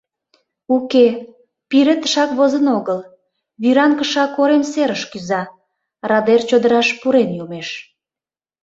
[0.75, 1.05] Уке,
[1.69, 2.99] пире тышак возын огыл,
[3.61, 5.41] вӱран кыша корем серыш кӱза,
[6.09, 7.69] радер чодыраш пурен йомеш.